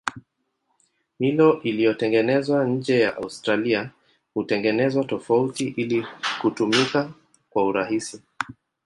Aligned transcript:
Milo 1.19 1.61
iliyotengenezwa 1.61 2.65
nje 2.65 2.99
ya 2.99 3.15
Australia 3.17 3.91
hutengenezwa 4.33 5.03
tofauti 5.03 5.67
ili 5.67 6.05
kutumika 6.41 7.11
kwa 7.49 7.65
urahisi. 7.65 8.21